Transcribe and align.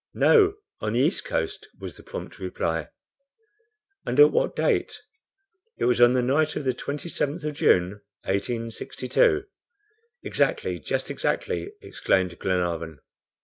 "No, 0.15 0.55
on 0.79 0.93
the 0.93 0.99
east 0.99 1.25
coast," 1.25 1.67
was 1.79 1.95
the 1.95 2.01
prompt 2.01 2.39
reply. 2.39 2.89
"And 4.03 4.19
at 4.19 4.31
what 4.31 4.55
date?" 4.55 4.99
"It 5.77 5.85
was 5.85 6.01
on 6.01 6.13
the 6.13 6.23
night 6.23 6.55
of 6.55 6.63
the 6.63 6.73
27th 6.73 7.43
of 7.43 7.55
June, 7.55 8.01
1862." 8.23 9.43
"Exactly, 10.23 10.79
just 10.79 11.11
exactly," 11.11 11.73
exclaimed 11.83 12.39
Glenarvan. 12.39 12.97